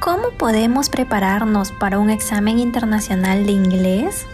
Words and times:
¿Cómo 0.00 0.30
podemos 0.30 0.88
prepararnos 0.88 1.72
para 1.72 1.98
un 1.98 2.08
examen 2.08 2.58
internacional 2.58 3.44
de 3.44 3.52
inglés? 3.52 4.24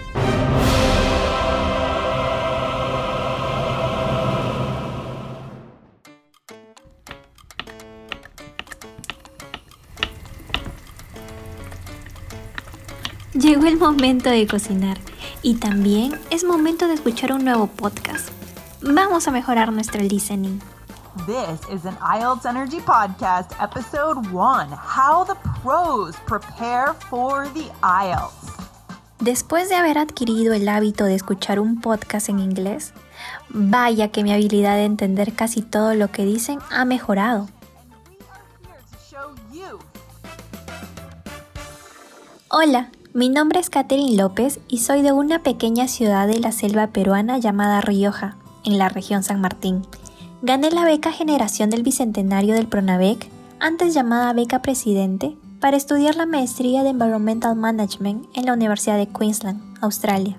Llegó 13.32 13.66
el 13.66 13.76
momento 13.76 14.30
de 14.30 14.46
cocinar 14.46 14.98
y 15.42 15.56
también 15.56 16.16
es 16.30 16.44
momento 16.44 16.86
de 16.86 16.94
escuchar 16.94 17.32
un 17.32 17.44
nuevo 17.44 17.66
podcast. 17.66 18.28
Vamos 18.82 19.26
a 19.26 19.32
mejorar 19.32 19.72
nuestro 19.72 20.00
listening. 20.00 20.60
This 21.26 21.58
is 21.72 21.84
an 21.86 21.96
IELTS 22.00 22.44
Energy 22.46 22.78
Podcast, 22.78 23.50
Episode 23.60 24.30
1 24.30 24.70
How 24.70 25.24
the 25.24 25.34
Pros 25.66 26.14
Prepare 26.28 26.94
for 27.10 27.52
the 27.52 27.64
IELTS. 27.82 28.54
Después 29.18 29.68
de 29.68 29.74
haber 29.74 29.98
adquirido 29.98 30.54
el 30.54 30.68
hábito 30.68 31.06
de 31.06 31.16
escuchar 31.16 31.58
un 31.58 31.80
podcast 31.80 32.28
en 32.28 32.38
inglés, 32.38 32.92
vaya 33.48 34.12
que 34.12 34.22
mi 34.22 34.32
habilidad 34.32 34.76
de 34.76 34.84
entender 34.84 35.32
casi 35.32 35.62
todo 35.62 35.94
lo 35.94 36.12
que 36.12 36.24
dicen 36.24 36.60
ha 36.70 36.84
mejorado. 36.84 37.48
Hola, 42.48 42.90
mi 43.12 43.28
nombre 43.28 43.58
es 43.58 43.68
Catherine 43.68 44.16
López 44.16 44.60
y 44.68 44.78
soy 44.78 45.02
de 45.02 45.10
una 45.10 45.42
pequeña 45.42 45.88
ciudad 45.88 46.28
de 46.28 46.38
la 46.38 46.52
selva 46.52 46.86
peruana 46.86 47.38
llamada 47.38 47.80
Rioja, 47.80 48.36
en 48.64 48.78
la 48.78 48.88
región 48.88 49.24
San 49.24 49.40
Martín. 49.40 49.84
Gané 50.42 50.70
la 50.70 50.84
beca 50.84 51.10
Generación 51.10 51.70
del 51.70 51.82
Bicentenario 51.82 52.54
del 52.54 52.68
Pronavec, 52.68 53.28
antes 53.58 53.94
llamada 53.94 54.32
Beca 54.32 54.62
Presidente, 54.62 55.36
para 55.66 55.78
estudiar 55.78 56.14
la 56.14 56.26
maestría 56.26 56.84
de 56.84 56.90
Environmental 56.90 57.56
Management 57.56 58.28
en 58.34 58.46
la 58.46 58.52
Universidad 58.52 58.98
de 58.98 59.08
Queensland, 59.08 59.60
Australia. 59.80 60.38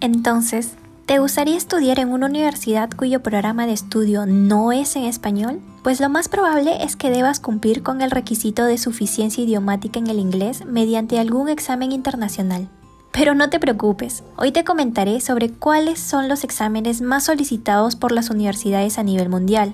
Entonces, 0.00 0.72
¿te 1.06 1.20
gustaría 1.20 1.56
estudiar 1.56 2.00
en 2.00 2.08
una 2.08 2.26
universidad 2.26 2.90
cuyo 2.90 3.22
programa 3.22 3.68
de 3.68 3.74
estudio 3.74 4.26
no 4.26 4.72
es 4.72 4.96
en 4.96 5.04
español? 5.04 5.60
pues 5.84 6.00
lo 6.00 6.08
más 6.08 6.28
probable 6.28 6.82
es 6.82 6.96
que 6.96 7.10
debas 7.10 7.38
cumplir 7.38 7.84
con 7.84 8.02
el 8.02 8.10
requisito 8.10 8.64
de 8.64 8.78
suficiencia 8.78 9.44
idiomática 9.44 10.00
en 10.00 10.08
el 10.08 10.18
inglés 10.18 10.66
mediante 10.66 11.20
algún 11.20 11.48
examen 11.48 11.92
internacional. 11.92 12.68
Pero 13.12 13.36
no 13.36 13.48
te 13.48 13.60
preocupes, 13.60 14.24
hoy 14.36 14.50
te 14.50 14.64
comentaré 14.64 15.20
sobre 15.20 15.52
cuáles 15.52 16.00
son 16.00 16.28
los 16.28 16.42
exámenes 16.42 17.00
más 17.00 17.22
solicitados 17.22 17.94
por 17.94 18.10
las 18.10 18.30
universidades 18.30 18.98
a 18.98 19.04
nivel 19.04 19.28
mundial, 19.28 19.72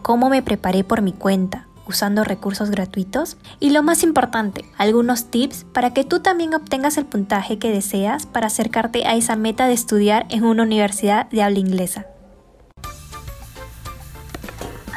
cómo 0.00 0.30
me 0.30 0.40
preparé 0.40 0.84
por 0.84 1.02
mi 1.02 1.12
cuenta, 1.12 1.66
usando 1.90 2.24
recursos 2.24 2.70
gratuitos 2.70 3.36
y 3.58 3.70
lo 3.70 3.82
más 3.82 4.02
importante, 4.02 4.64
algunos 4.78 5.26
tips 5.26 5.66
para 5.72 5.92
que 5.92 6.04
tú 6.04 6.20
también 6.20 6.54
obtengas 6.54 6.96
el 6.96 7.04
puntaje 7.04 7.58
que 7.58 7.70
deseas 7.70 8.24
para 8.26 8.46
acercarte 8.46 9.06
a 9.06 9.16
esa 9.16 9.36
meta 9.36 9.66
de 9.66 9.74
estudiar 9.74 10.24
en 10.30 10.44
una 10.44 10.62
universidad 10.62 11.28
de 11.30 11.42
habla 11.42 11.58
inglesa. 11.58 12.06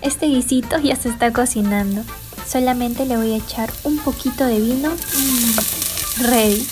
Este 0.00 0.26
guisito 0.26 0.78
ya 0.78 0.96
se 0.96 1.10
está 1.10 1.32
cocinando. 1.32 2.02
Solamente 2.46 3.04
le 3.04 3.16
voy 3.16 3.32
a 3.32 3.36
echar 3.36 3.70
un 3.84 3.98
poquito 3.98 4.46
de 4.46 4.60
vino. 4.60 4.90
Mm, 4.90 6.24
ready. 6.24 6.66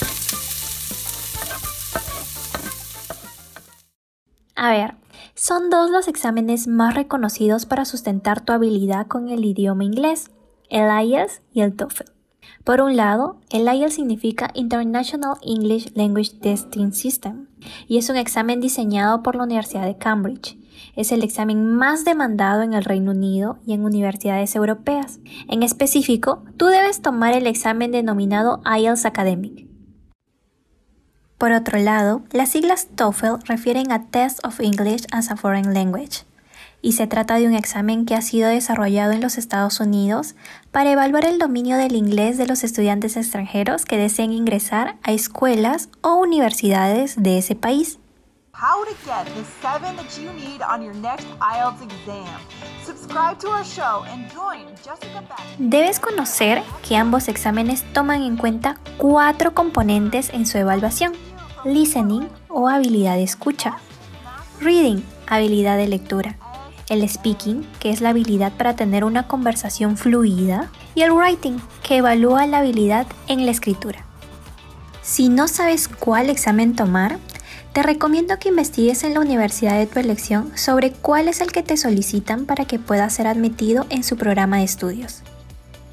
A 4.55 4.69
ver, 4.71 4.95
son 5.35 5.69
dos 5.69 5.91
los 5.91 6.07
exámenes 6.07 6.67
más 6.67 6.95
reconocidos 6.95 7.65
para 7.65 7.85
sustentar 7.85 8.41
tu 8.41 8.53
habilidad 8.53 9.07
con 9.07 9.29
el 9.29 9.45
idioma 9.45 9.83
inglés, 9.83 10.31
el 10.69 10.89
IELTS 10.89 11.41
y 11.53 11.61
el 11.61 11.75
TOEFL. 11.75 12.05
Por 12.63 12.81
un 12.81 12.95
lado, 12.95 13.39
el 13.49 13.67
IELTS 13.67 13.95
significa 13.95 14.51
International 14.53 15.37
English 15.43 15.91
Language 15.95 16.37
Testing 16.41 16.93
System 16.93 17.47
y 17.87 17.97
es 17.97 18.09
un 18.09 18.15
examen 18.15 18.59
diseñado 18.59 19.21
por 19.21 19.35
la 19.35 19.43
Universidad 19.43 19.85
de 19.85 19.97
Cambridge 19.97 20.57
es 20.95 21.11
el 21.11 21.23
examen 21.23 21.65
más 21.65 22.05
demandado 22.05 22.61
en 22.61 22.73
el 22.73 22.83
Reino 22.83 23.11
Unido 23.11 23.59
y 23.65 23.73
en 23.73 23.85
universidades 23.85 24.55
europeas. 24.55 25.19
En 25.47 25.63
específico, 25.63 26.43
tú 26.57 26.67
debes 26.67 27.01
tomar 27.01 27.33
el 27.33 27.47
examen 27.47 27.91
denominado 27.91 28.61
IELTS 28.65 29.05
Academic. 29.05 29.67
Por 31.37 31.51
otro 31.51 31.79
lado, 31.79 32.23
las 32.31 32.49
siglas 32.49 32.87
TOEFL 32.95 33.43
refieren 33.45 33.91
a 33.91 34.05
Test 34.05 34.43
of 34.45 34.61
English 34.61 35.05
as 35.11 35.29
a 35.31 35.35
Foreign 35.35 35.73
Language 35.73 36.23
y 36.81 36.93
se 36.93 37.07
trata 37.07 37.35
de 37.35 37.47
un 37.47 37.55
examen 37.55 38.05
que 38.05 38.15
ha 38.15 38.21
sido 38.21 38.47
desarrollado 38.47 39.11
en 39.11 39.19
los 39.19 39.37
Estados 39.37 39.79
Unidos 39.79 40.35
para 40.71 40.91
evaluar 40.91 41.25
el 41.25 41.39
dominio 41.39 41.77
del 41.77 41.95
inglés 41.95 42.37
de 42.37 42.45
los 42.45 42.63
estudiantes 42.63 43.17
extranjeros 43.17 43.85
que 43.85 43.97
deseen 43.97 44.31
ingresar 44.31 44.95
a 45.01 45.11
escuelas 45.11 45.89
o 46.01 46.13
universidades 46.15 47.15
de 47.17 47.39
ese 47.39 47.55
país. 47.55 47.97
How 48.57 48.85
to 48.85 48.95
get 49.05 49.25
the 49.35 49.43
seven 49.61 49.97
that 49.97 50.17
you 50.17 50.31
need 50.31 50.61
on 50.61 50.81
your 50.81 50.95
next 50.95 51.27
IELTS 51.41 51.81
exam. 51.83 52.39
Subscribe 52.85 53.37
to 53.39 53.49
our 53.49 53.65
show 53.65 54.05
and 54.09 54.31
join 54.31 54.73
Jessica 54.77 55.19
Beck. 55.27 55.41
Debes 55.59 55.99
conocer 55.99 56.63
que 56.87 56.95
ambos 56.95 57.27
exámenes 57.27 57.83
toman 57.91 58.21
en 58.23 58.37
cuenta 58.37 58.77
cuatro 58.97 59.53
componentes 59.53 60.29
en 60.29 60.45
su 60.45 60.57
evaluación: 60.57 61.11
listening 61.65 62.29
o 62.47 62.69
habilidad 62.69 63.15
de 63.15 63.23
escucha, 63.23 63.75
reading, 64.61 65.03
habilidad 65.27 65.75
de 65.75 65.89
lectura, 65.89 66.37
el 66.87 67.07
speaking, 67.09 67.69
que 67.81 67.89
es 67.89 67.99
la 67.99 68.11
habilidad 68.11 68.53
para 68.53 68.77
tener 68.77 69.03
una 69.03 69.27
conversación 69.27 69.97
fluida, 69.97 70.71
y 70.95 71.01
el 71.01 71.11
writing, 71.11 71.59
que 71.83 71.97
evalúa 71.97 72.47
la 72.47 72.59
habilidad 72.59 73.05
en 73.27 73.45
la 73.45 73.51
escritura. 73.51 74.05
Si 75.01 75.27
no 75.27 75.49
sabes 75.49 75.89
cuál 75.89 76.29
examen 76.29 76.73
tomar, 76.73 77.19
te 77.75 77.83
recomiendo 77.83 78.39
que 78.39 78.47
investigues 78.47 79.03
en 79.03 79.13
la 79.13 79.19
universidad 79.19 79.77
de 79.77 79.85
tu 79.85 79.99
elección 79.99 80.49
sobre 80.55 80.91
cuál 80.91 81.27
es 81.27 81.41
el 81.41 81.51
que 81.51 81.61
te 81.61 81.75
solicitan 81.75 82.45
para 82.45 82.63
que 82.63 82.79
puedas 82.79 83.13
ser 83.13 83.27
admitido 83.27 83.85
en 83.89 84.05
su 84.05 84.15
programa 84.15 84.59
de 84.59 84.63
estudios. 84.63 85.23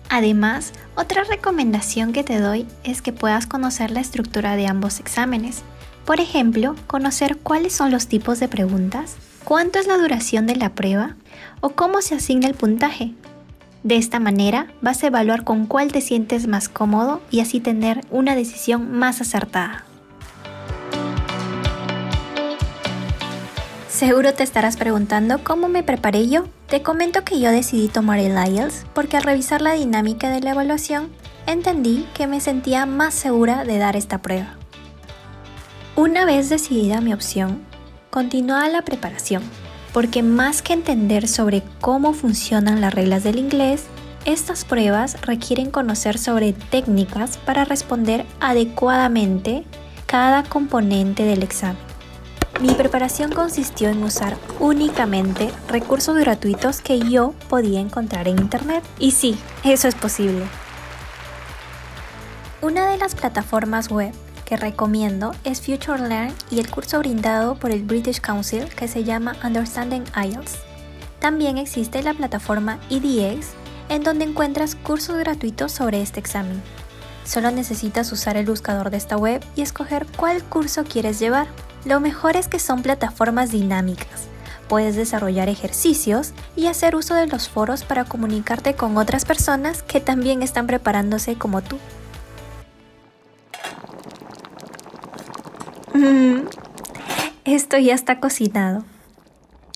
Además, 0.09 0.70
otra 0.94 1.25
recomendación 1.25 2.12
que 2.12 2.22
te 2.22 2.38
doy 2.38 2.69
es 2.84 3.03
que 3.03 3.12
puedas 3.12 3.48
conocer 3.48 3.91
la 3.91 3.98
estructura 3.98 4.54
de 4.54 4.69
ambos 4.69 5.00
exámenes. 5.00 5.65
Por 6.04 6.20
ejemplo, 6.20 6.76
conocer 6.87 7.38
cuáles 7.38 7.72
son 7.72 7.91
los 7.91 8.06
tipos 8.06 8.38
de 8.38 8.47
preguntas, 8.47 9.16
cuánto 9.43 9.81
es 9.81 9.88
la 9.88 9.99
duración 9.99 10.47
de 10.47 10.54
la 10.54 10.76
prueba 10.76 11.16
o 11.62 11.70
cómo 11.70 12.00
se 12.00 12.14
asigna 12.14 12.47
el 12.47 12.54
puntaje. 12.54 13.12
De 13.82 13.97
esta 13.97 14.20
manera 14.20 14.69
vas 14.82 15.03
a 15.03 15.09
evaluar 15.09 15.43
con 15.43 15.66
cuál 15.66 15.91
te 15.91 16.00
sientes 16.00 16.47
más 16.47 16.69
cómodo 16.69 17.20
y 17.32 17.41
así 17.41 17.59
tener 17.59 18.03
una 18.12 18.37
decisión 18.37 18.93
más 18.93 19.20
acertada. 19.20 19.84
Seguro 24.02 24.34
te 24.34 24.42
estarás 24.42 24.76
preguntando 24.76 25.44
cómo 25.44 25.68
me 25.68 25.84
preparé 25.84 26.28
yo. 26.28 26.46
Te 26.66 26.82
comento 26.82 27.22
que 27.22 27.38
yo 27.38 27.52
decidí 27.52 27.86
tomar 27.86 28.18
el 28.18 28.32
IELTS 28.32 28.84
porque 28.94 29.16
al 29.16 29.22
revisar 29.22 29.62
la 29.62 29.74
dinámica 29.74 30.28
de 30.28 30.40
la 30.40 30.50
evaluación 30.50 31.08
entendí 31.46 32.04
que 32.12 32.26
me 32.26 32.40
sentía 32.40 32.84
más 32.84 33.14
segura 33.14 33.62
de 33.62 33.78
dar 33.78 33.94
esta 33.94 34.18
prueba. 34.18 34.56
Una 35.94 36.24
vez 36.24 36.48
decidida 36.48 37.00
mi 37.00 37.14
opción, 37.14 37.62
continuaba 38.10 38.68
la 38.68 38.82
preparación, 38.82 39.44
porque 39.92 40.24
más 40.24 40.62
que 40.62 40.72
entender 40.72 41.28
sobre 41.28 41.62
cómo 41.80 42.12
funcionan 42.12 42.80
las 42.80 42.92
reglas 42.92 43.22
del 43.22 43.38
inglés, 43.38 43.84
estas 44.24 44.64
pruebas 44.64 45.16
requieren 45.20 45.70
conocer 45.70 46.19
sobre 46.19 46.54
técnicas 46.54 47.36
para 47.36 47.64
responder 47.64 48.26
adecuadamente 48.40 49.62
cada 50.06 50.42
componente 50.42 51.22
del 51.22 51.44
examen. 51.44 51.91
Mi 52.60 52.74
preparación 52.74 53.32
consistió 53.32 53.88
en 53.88 54.02
usar 54.02 54.36
únicamente 54.60 55.50
recursos 55.68 56.16
gratuitos 56.16 56.80
que 56.80 57.00
yo 57.00 57.34
podía 57.48 57.80
encontrar 57.80 58.28
en 58.28 58.38
Internet. 58.38 58.84
Y 58.99 59.12
sí, 59.12 59.38
eso 59.64 59.88
es 59.88 59.94
posible. 59.94 60.44
Una 62.60 62.87
de 62.87 62.99
las 62.99 63.14
plataformas 63.14 63.90
web 63.90 64.12
que 64.44 64.56
recomiendo 64.56 65.34
es 65.44 65.62
FutureLearn 65.62 66.32
y 66.50 66.60
el 66.60 66.70
curso 66.70 66.99
brindado 66.99 67.56
por 67.56 67.70
el 67.70 67.82
British 67.82 68.20
Council 68.20 68.66
que 68.66 68.87
se 68.87 69.02
llama 69.02 69.34
Understanding 69.43 70.05
IELTS. 70.14 70.58
También 71.19 71.58
existe 71.58 72.02
la 72.02 72.14
plataforma 72.14 72.78
EDX 72.90 73.48
en 73.88 74.02
donde 74.05 74.25
encuentras 74.25 74.75
cursos 74.75 75.16
gratuitos 75.19 75.72
sobre 75.72 76.02
este 76.02 76.20
examen. 76.20 76.62
Solo 77.25 77.50
necesitas 77.50 78.10
usar 78.12 78.37
el 78.37 78.46
buscador 78.46 78.90
de 78.90 78.96
esta 78.96 79.16
web 79.16 79.44
y 79.56 79.62
escoger 79.62 80.06
cuál 80.16 80.43
curso 80.44 80.84
quieres 80.84 81.19
llevar. 81.19 81.46
Lo 81.84 82.00
mejor 82.00 82.37
es 82.37 82.49
que 82.49 82.58
son 82.58 82.82
plataformas 82.82 83.50
dinámicas. 83.50 84.29
Puedes 84.69 84.96
desarrollar 84.96 85.49
ejercicios 85.49 86.32
y 86.56 86.67
hacer 86.67 86.96
uso 86.96 87.14
de 87.14 87.26
los 87.26 87.49
foros 87.49 87.84
para 87.84 88.05
comunicarte 88.05 88.75
con 88.75 88.96
otras 88.96 89.25
personas 89.25 89.82
que 89.82 90.00
también 90.00 90.43
están 90.43 90.67
preparándose 90.67 91.37
como 91.37 91.62
tú. 91.62 91.79
Mm, 95.94 96.46
esto 97.44 97.76
ya 97.79 97.94
está 97.94 98.20
cocinado. 98.20 98.84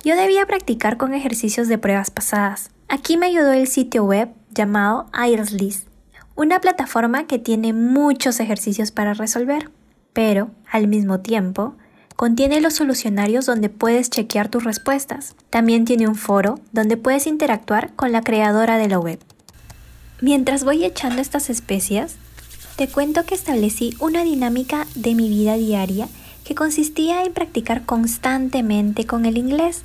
Yo 0.04 0.16
debía 0.16 0.46
practicar 0.46 0.96
con 0.96 1.12
ejercicios 1.14 1.68
de 1.68 1.78
pruebas 1.78 2.10
pasadas. 2.10 2.70
Aquí 2.88 3.16
me 3.16 3.26
ayudó 3.26 3.52
el 3.52 3.66
sitio 3.66 4.04
web 4.04 4.30
llamado 4.50 5.06
IELTS 5.12 5.86
una 6.36 6.60
plataforma 6.60 7.26
que 7.26 7.38
tiene 7.38 7.72
muchos 7.72 8.40
ejercicios 8.40 8.92
para 8.92 9.14
resolver, 9.14 9.70
pero 10.12 10.50
al 10.70 10.86
mismo 10.86 11.20
tiempo 11.20 11.74
contiene 12.16 12.60
los 12.60 12.74
solucionarios 12.74 13.46
donde 13.46 13.68
puedes 13.68 14.10
chequear 14.10 14.48
tus 14.48 14.64
respuestas. 14.64 15.34
También 15.50 15.84
tiene 15.84 16.08
un 16.08 16.16
foro 16.16 16.58
donde 16.72 16.96
puedes 16.96 17.26
interactuar 17.26 17.92
con 17.94 18.10
la 18.10 18.22
creadora 18.22 18.78
de 18.78 18.88
la 18.88 18.98
web. 18.98 19.20
Mientras 20.20 20.64
voy 20.64 20.84
echando 20.84 21.20
estas 21.20 21.50
especias, 21.50 22.16
te 22.76 22.88
cuento 22.88 23.24
que 23.24 23.34
establecí 23.34 23.94
una 24.00 24.24
dinámica 24.24 24.86
de 24.94 25.14
mi 25.14 25.28
vida 25.28 25.56
diaria 25.56 26.08
que 26.44 26.54
consistía 26.54 27.22
en 27.22 27.32
practicar 27.32 27.84
constantemente 27.84 29.06
con 29.06 29.26
el 29.26 29.36
inglés. 29.36 29.82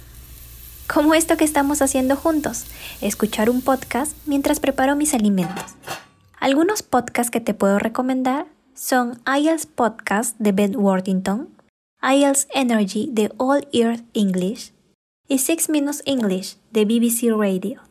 Como 0.87 1.13
esto 1.13 1.37
que 1.37 1.45
estamos 1.45 1.81
haciendo 1.81 2.15
juntos, 2.15 2.65
escuchar 3.01 3.49
un 3.49 3.61
podcast 3.61 4.13
mientras 4.25 4.59
preparo 4.59 4.95
mis 4.95 5.13
alimentos. 5.13 5.75
Algunos 6.39 6.81
podcasts 6.81 7.31
que 7.31 7.39
te 7.39 7.53
puedo 7.53 7.77
recomendar 7.79 8.45
son 8.73 9.21
IELTS 9.25 9.67
Podcast 9.67 10.37
de 10.39 10.51
Ben 10.53 10.75
Worthington, 10.75 11.49
IELTS 12.03 12.47
Energy 12.55 13.09
de 13.11 13.31
All 13.37 13.67
Earth 13.71 14.03
English 14.15 14.73
y 15.27 15.37
Six 15.37 15.69
Minutes 15.69 16.01
English 16.07 16.57
de 16.71 16.85
BBC 16.85 17.31
Radio. 17.31 17.81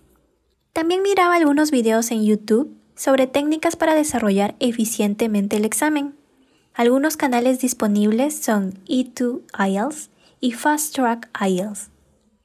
También 0.73 1.03
miraba 1.03 1.37
algunos 1.37 1.71
videos 1.71 2.11
en 2.11 2.25
YouTube 2.25 2.77
sobre 2.97 3.29
técnicas 3.29 3.77
para 3.77 3.95
desarrollar 3.95 4.57
eficientemente 4.59 5.59
el 5.59 5.65
examen. 5.65 6.17
Algunos 6.75 7.17
canales 7.17 7.61
disponibles 7.61 8.35
son 8.35 8.75
E2 8.89 9.43
IELTS 9.57 10.11
y 10.41 10.53
Fast 10.53 10.93
Track 10.97 11.31
IELTS. 11.41 11.91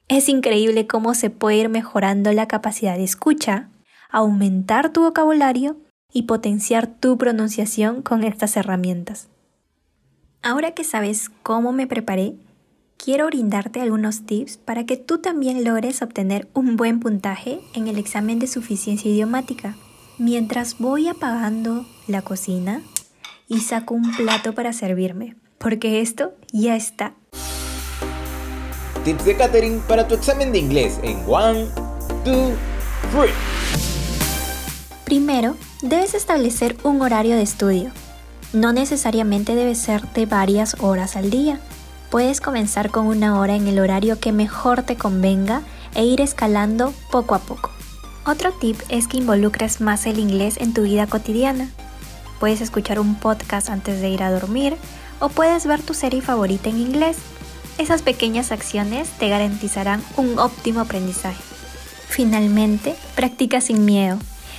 Es 0.06 0.28
increíble 0.28 0.86
cómo 0.86 1.14
se 1.14 1.30
puede 1.30 1.56
ir 1.56 1.68
mejorando 1.68 2.32
la 2.32 2.46
capacidad 2.46 2.96
de 2.96 3.02
escucha, 3.02 3.70
aumentar 4.08 4.92
tu 4.92 5.02
vocabulario 5.02 5.76
y 6.12 6.22
potenciar 6.22 6.86
tu 6.86 7.18
pronunciación 7.18 8.02
con 8.02 8.22
estas 8.22 8.56
herramientas. 8.56 9.28
Ahora 10.48 10.70
que 10.70 10.84
sabes 10.84 11.28
cómo 11.42 11.72
me 11.72 11.88
preparé, 11.88 12.36
quiero 12.96 13.26
brindarte 13.26 13.80
algunos 13.80 14.26
tips 14.26 14.58
para 14.58 14.86
que 14.86 14.96
tú 14.96 15.18
también 15.18 15.64
logres 15.64 16.02
obtener 16.02 16.48
un 16.54 16.76
buen 16.76 17.00
puntaje 17.00 17.58
en 17.74 17.88
el 17.88 17.98
examen 17.98 18.38
de 18.38 18.46
suficiencia 18.46 19.10
idiomática. 19.10 19.74
Mientras 20.18 20.78
voy 20.78 21.08
apagando 21.08 21.84
la 22.06 22.22
cocina 22.22 22.80
y 23.48 23.58
saco 23.58 23.94
un 23.94 24.14
plato 24.14 24.54
para 24.54 24.72
servirme, 24.72 25.34
porque 25.58 26.00
esto 26.00 26.32
ya 26.52 26.76
está. 26.76 27.14
Tips 29.04 29.24
de 29.24 29.36
catering 29.36 29.80
para 29.88 30.06
tu 30.06 30.14
examen 30.14 30.52
de 30.52 30.60
inglés 30.60 31.00
en 31.02 31.18
1, 31.26 31.54
2, 32.24 32.52
3. 33.10 33.30
Primero, 35.04 35.56
debes 35.82 36.14
establecer 36.14 36.76
un 36.84 37.02
horario 37.02 37.34
de 37.34 37.42
estudio. 37.42 37.90
No 38.52 38.72
necesariamente 38.72 39.54
debe 39.54 39.74
ser 39.74 40.02
de 40.12 40.26
varias 40.26 40.76
horas 40.80 41.16
al 41.16 41.30
día. 41.30 41.60
Puedes 42.10 42.40
comenzar 42.40 42.90
con 42.90 43.06
una 43.06 43.38
hora 43.38 43.56
en 43.56 43.66
el 43.66 43.78
horario 43.78 44.20
que 44.20 44.32
mejor 44.32 44.82
te 44.82 44.96
convenga 44.96 45.62
e 45.94 46.04
ir 46.04 46.20
escalando 46.20 46.94
poco 47.10 47.34
a 47.34 47.40
poco. 47.40 47.70
Otro 48.24 48.52
tip 48.52 48.80
es 48.88 49.08
que 49.08 49.18
involucres 49.18 49.80
más 49.80 50.06
el 50.06 50.18
inglés 50.18 50.56
en 50.58 50.74
tu 50.74 50.82
vida 50.82 51.06
cotidiana. 51.06 51.68
Puedes 52.40 52.60
escuchar 52.60 53.00
un 53.00 53.14
podcast 53.14 53.70
antes 53.70 54.00
de 54.00 54.10
ir 54.10 54.22
a 54.22 54.30
dormir 54.30 54.76
o 55.20 55.28
puedes 55.28 55.66
ver 55.66 55.82
tu 55.82 55.94
serie 55.94 56.22
favorita 56.22 56.68
en 56.68 56.78
inglés. 56.78 57.16
Esas 57.78 58.02
pequeñas 58.02 58.52
acciones 58.52 59.08
te 59.18 59.28
garantizarán 59.28 60.02
un 60.16 60.38
óptimo 60.38 60.80
aprendizaje. 60.80 61.42
Finalmente, 62.08 62.94
practica 63.14 63.60
sin 63.60 63.84
miedo. 63.84 64.18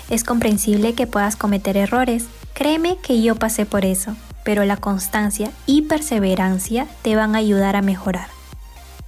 Es 0.10 0.24
comprensible 0.24 0.94
que 0.94 1.08
puedas 1.08 1.36
cometer 1.36 1.78
errores. 1.78 2.26
Créeme 2.58 2.98
que 2.98 3.22
yo 3.22 3.36
pasé 3.36 3.68
por 3.68 3.86
eso, 3.86 4.16
pero 4.44 4.66
la 4.66 4.78
constancia 4.78 5.52
y 5.68 5.84
perseverancia 5.84 6.88
te 7.04 7.16
van 7.16 7.36
a 7.36 7.38
ayudar 7.38 7.76
a 7.76 7.84
mejorar. 7.84 8.30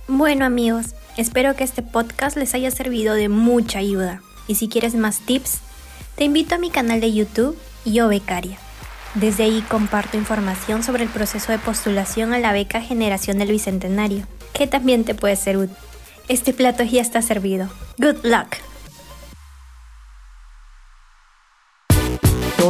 Bueno 0.07 0.46
amigos, 0.46 0.94
espero 1.18 1.56
que 1.56 1.63
este 1.63 1.81
podcast 1.81 2.38
les 2.38 2.54
haya 2.54 2.69
servido 2.69 3.16
de 3.16 3.28
mucha 3.28 3.80
ayuda. 3.80 4.22
Y 4.48 4.54
si 4.54 4.69
quieres 4.69 4.94
más 4.94 5.22
tips, 5.22 5.62
te 6.13 6.25
invito 6.25 6.54
a 6.54 6.60
mi 6.60 6.69
canal 6.69 7.01
de 7.01 7.12
YouTube, 7.12 7.57
Yo 7.86 8.07
Becaria. 8.07 8.60
Desde 9.16 9.46
ahí 9.46 9.63
comparto 9.68 10.16
información 10.16 10.84
sobre 10.84 11.06
el 11.06 11.10
proceso 11.10 11.52
de 11.52 11.57
postulación 11.57 12.36
a 12.36 12.38
la 12.38 12.54
beca 12.54 12.81
Generación 12.81 13.40
del 13.40 13.50
Bicentenario, 13.50 14.28
que 14.54 14.68
también 14.68 15.06
te 15.06 15.16
puede 15.16 15.36
ser 15.36 15.57
útil. 15.57 15.75
Este 16.28 16.54
plato 16.54 16.84
ya 16.84 17.02
está 17.02 17.24
servido. 17.24 17.68
Good 17.98 18.24
luck. 18.25 18.69